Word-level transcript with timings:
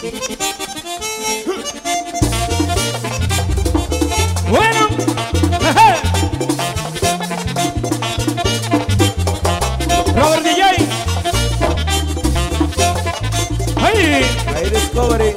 Bueno, 0.00 0.12
Robert 10.16 10.42
DJ. 10.42 10.62
Ahí. 13.76 14.24
Ahí 14.56 14.70
Discovery. 14.70 15.34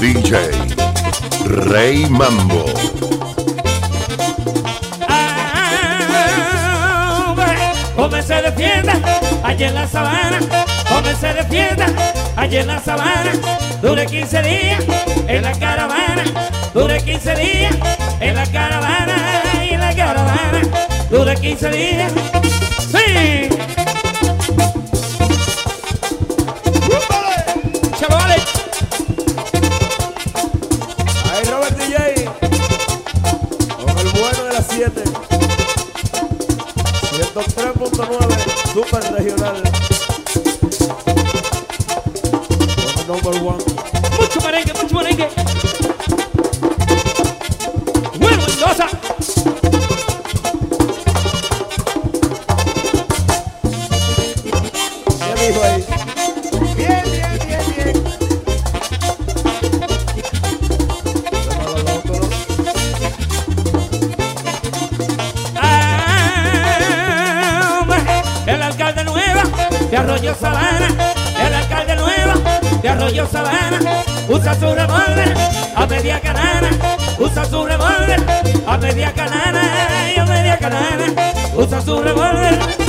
DJ 0.00 0.52
Rey 1.46 2.06
Mambo. 2.08 2.51
se 11.22 11.32
de 11.34 11.44
fiesta, 11.44 11.86
allí 12.34 12.56
en 12.56 12.66
la 12.66 12.80
sabana, 12.80 13.30
dure 13.80 14.06
15 14.06 14.42
días, 14.42 14.84
en 15.28 15.42
la 15.42 15.52
caravana, 15.52 16.24
dure 16.74 17.00
15 17.00 17.34
días, 17.36 17.76
en 18.18 18.34
la 18.34 18.44
caravana, 18.46 19.14
y 19.62 19.74
en 19.74 19.80
la 19.80 19.94
caravana, 19.94 20.62
dure 21.10 21.36
15 21.36 21.70
días. 21.70 22.12
¡Sí! 22.90 23.41
usa 74.52 74.68
su 74.68 74.74
revólver 74.74 75.34
a 75.76 75.86
media 75.86 76.20
canana, 76.20 76.70
usa 77.18 77.44
su 77.44 77.66
revólver 77.66 78.20
a 78.66 78.76
media 78.76 79.12
canana, 79.12 79.62
a 80.18 80.24
media 80.26 80.58
canana, 80.58 81.32
usa 81.56 81.80
su 81.80 82.02
revólver. 82.02 82.81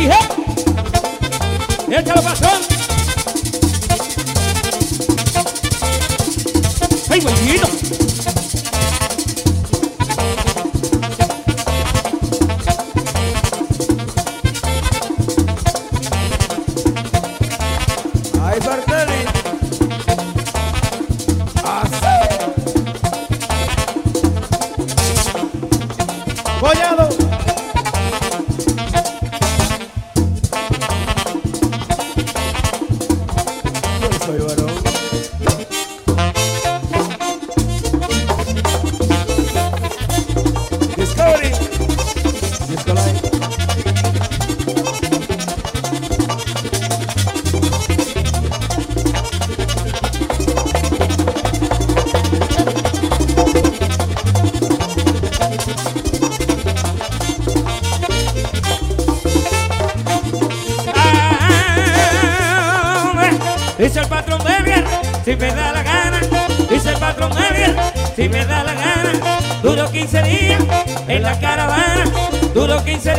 ahí, 0.00 0.06
¿eh? 0.06 1.98
Échalo, 1.98 2.22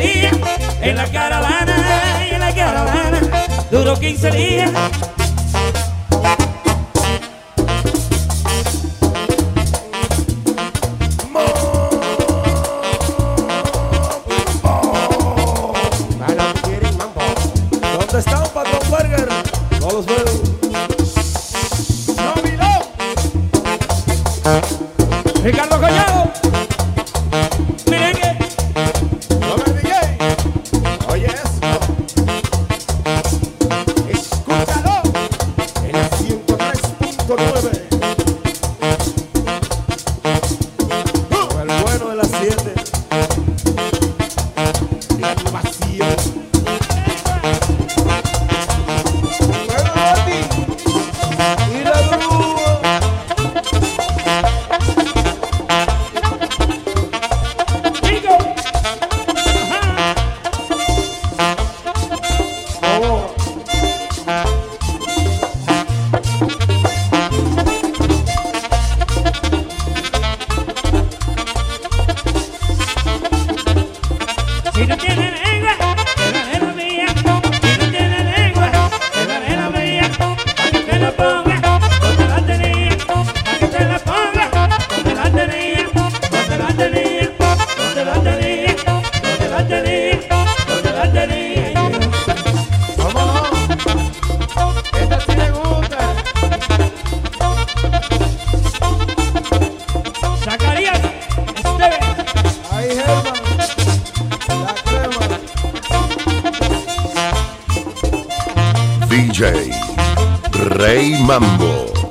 días 0.02 0.36
en 0.82 0.96
la 0.96 1.06
caravana, 1.12 2.28
en 2.30 2.40
la 2.40 2.54
caravana. 2.54 3.22
Duró 3.70 4.00
15 4.00 4.32
días 4.32 4.72
Eso 37.38 37.62
nueve. 37.62 37.81
Fíjate. 74.82 75.11
Mambo. 111.20 112.11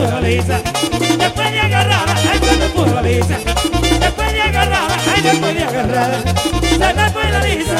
Lisa, 0.00 0.62
después 1.18 1.52
de 1.52 1.60
agarrada, 1.60 2.14
ay, 2.32 2.40
se 2.42 2.56
me 2.56 2.66
puso 2.70 3.02
Lisa, 3.02 3.38
después 4.00 4.32
de 4.32 4.40
agarrada, 4.40 4.96
ay, 5.14 5.22
se 5.22 5.40
me 6.94 7.10
fue 7.10 7.30
la 7.30 7.40
Lisa. 7.40 7.79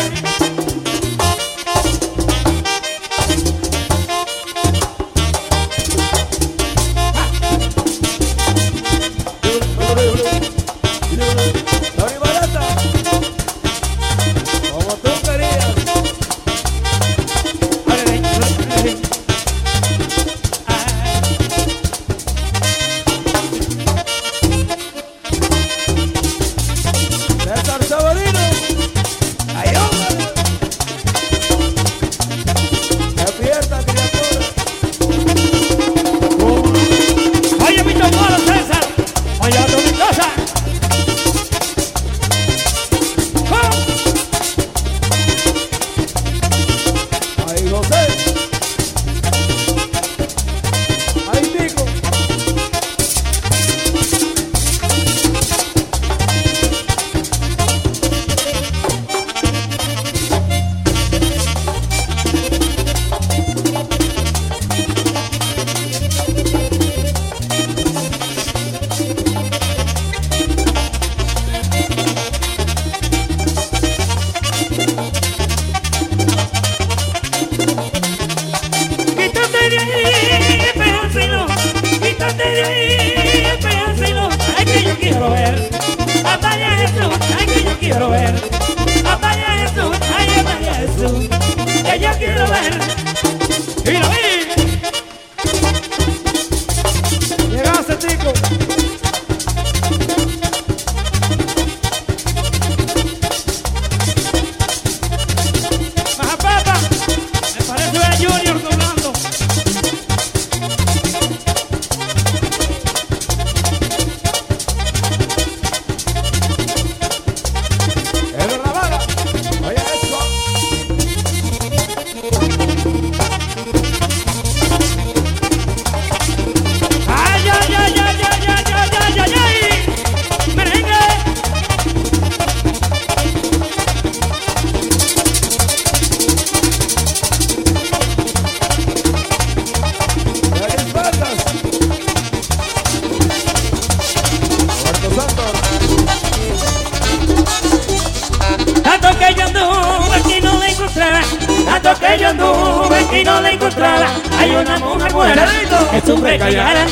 Sufre 156.31 156.39
callada, 156.39 156.87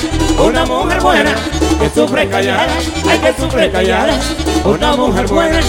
una 0.45 0.65
mujer 0.65 1.01
buena 1.01 1.35
que 1.79 1.91
sufre 1.91 2.29
callada, 2.29 2.67
hay 3.09 3.19
que 3.21 3.41
sufre 3.41 3.71
callada, 3.71 4.19
una 4.65 4.97
mujer 4.97 5.29
buena. 5.29 5.61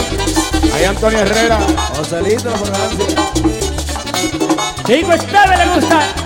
Ahí 0.73 0.85
Antonio 0.85 1.19
Herrera. 1.19 1.59
Joselito, 1.95 2.49
Francia. 2.51 3.05
Chico 4.87 5.13
Esteve 5.13 5.57
le 5.57 5.75
gusta. 5.75 6.18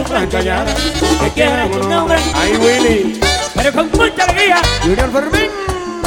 Sufran 0.00 0.26
callada. 0.28 0.74
Que 1.20 1.30
quedan 1.34 1.74
un 1.74 1.92
hombre, 1.92 2.16
Ahí 2.34 2.56
Willy. 2.56 3.20
pero 3.54 3.70
con 3.70 3.90
mucha 3.90 4.24
alegría. 4.24 4.56
Junior 4.82 5.12
Fermín. 5.12 5.50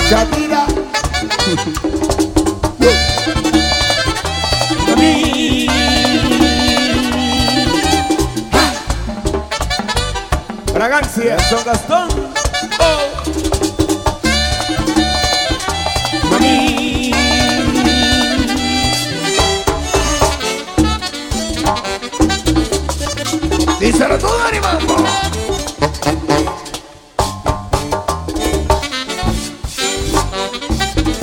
Shakira. 0.09 0.65
Fragancia. 10.73 11.39
Son 11.49 11.63
Gastón. 11.63 12.22
Tú, 24.03 24.27
Dani 24.37 24.59
Mambo. 24.59 24.95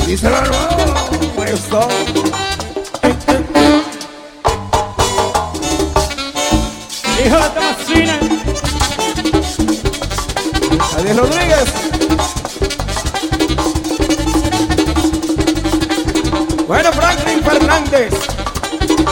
Díselo 0.07 0.37
hermano. 0.39 0.95
Esto. 1.45 1.89
Hijo 7.23 7.37
de 7.37 7.51
Tomasina. 7.51 8.19
Adiel 10.97 11.19
Rodríguez. 11.19 11.69
Bueno, 16.67 16.93
Franklin 16.93 17.45
Fernández. 17.45 18.15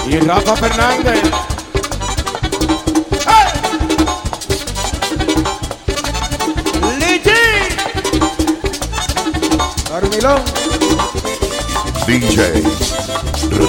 Y 0.06 0.18
Rafa 0.20 0.56
Fernández. 0.56 1.48
DJ 12.06 12.64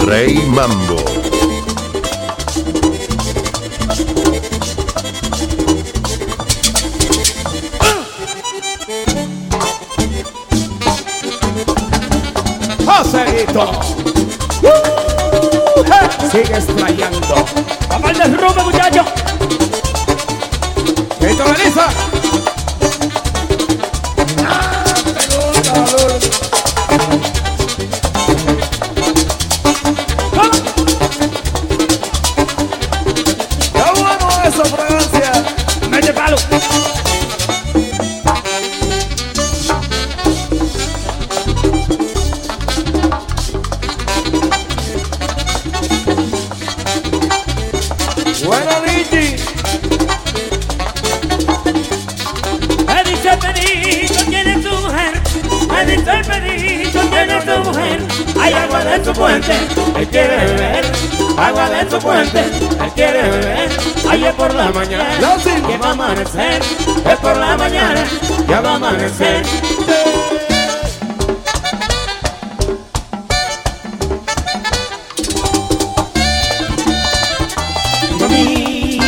Rey 0.08 0.34
Mambo. 0.48 0.96
Joselito. 12.84 13.70
Uh, 14.64 15.84
hey. 15.86 16.30
Sigue 16.32 16.58
extrañando. 16.58 16.99
Beber. 63.30 63.70
Ayer 64.10 64.34
por 64.36 64.54
la 64.54 64.72
mañana, 64.72 65.18
que 65.68 65.78
va 65.78 65.88
a 65.88 65.92
amanecer. 65.92 66.62
Es 67.06 67.20
por 67.20 67.38
la 67.38 67.58
mañana, 67.58 68.04
ya 68.48 68.62
va 68.62 68.72
a 68.72 68.76
amanecer. 68.76 69.46
Mami. 78.20 79.00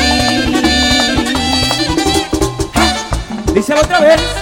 Díselo 3.54 3.82
otra 3.82 4.00
vez. 4.00 4.41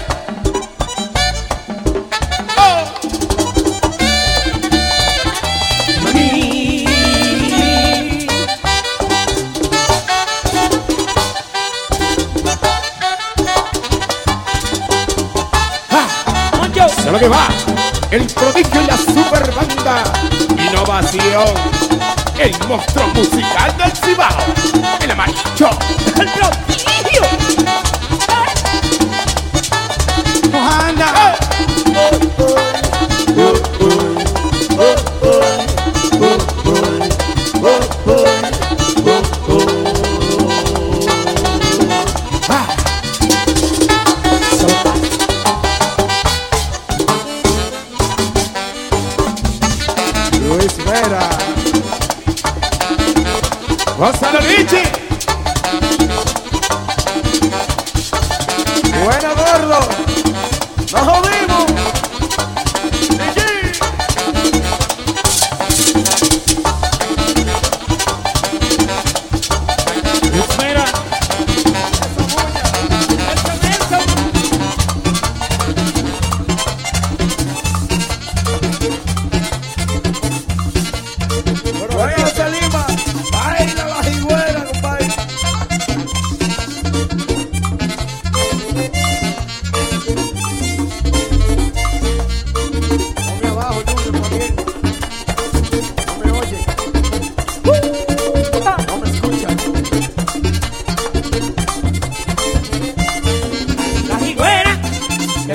El 21.11 22.55
monstruo 22.67 23.07
musical 23.15 23.75
del 23.77 23.91
Cibao. 23.97 24.29
El 25.01 25.09
amarillo. 25.09 25.69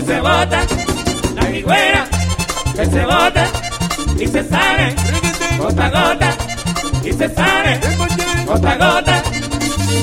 se 0.04 0.20
bota, 0.20 0.66
la 1.34 1.50
higuera, 1.50 2.06
que 2.76 2.86
se 2.86 3.04
bota 3.04 3.46
y 4.18 4.26
se 4.26 4.48
sale, 4.48 4.94
gota 5.58 5.86
a 5.86 5.90
gota 5.90 6.36
y 7.04 7.12
se 7.12 7.34
sale, 7.34 7.80
gota 8.46 8.72
a 8.72 8.76
gota. 8.76 9.22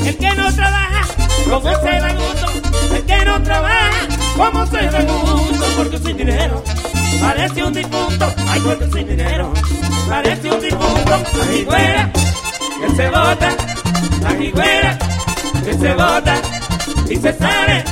El 0.05 0.17
que 0.17 0.35
no 0.35 0.53
trabaja, 0.53 1.01
como 1.49 1.69
se 1.69 1.99
da 1.99 2.13
gusto, 2.13 2.95
el 2.95 3.03
que 3.05 3.25
no 3.25 3.43
trabaja, 3.43 4.07
como 4.37 4.65
se 4.65 4.81
da 4.87 5.01
gusto, 5.03 5.65
porque 5.77 5.97
sin 5.99 6.17
dinero 6.17 6.63
parece 7.21 7.63
un 7.63 7.73
difunto, 7.73 8.33
ay 8.47 8.59
porque 8.61 8.85
sin 8.91 9.07
dinero 9.07 9.53
parece 10.09 10.51
un 10.51 10.61
difunto, 10.61 11.23
la 11.37 11.53
higuera, 11.53 12.11
que 12.81 12.95
se 12.95 13.07
bota, 13.09 13.49
la 14.23 14.43
higuera, 14.43 14.97
que 15.63 15.73
se 15.73 15.93
bota 15.93 16.35
y 17.07 17.15
se 17.17 17.33
sale, 17.37 17.83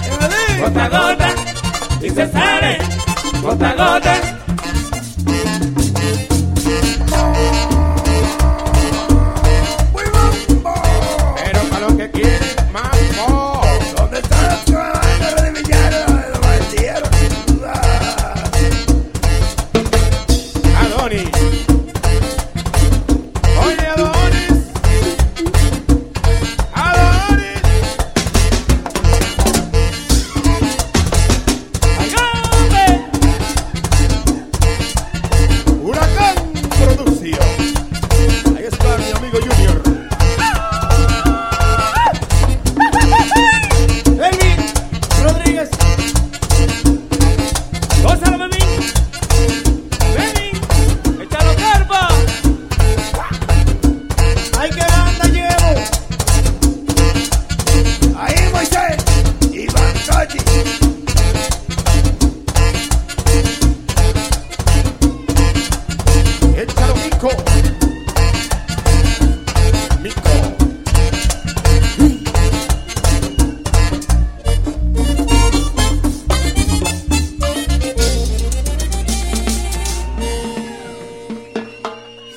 gota 0.60 0.86
a 0.86 0.90
gota 0.90 1.49
y 2.02 2.10
se 2.10 2.32
sale, 2.32 2.78
gota 3.42 3.74
a. 3.74 4.39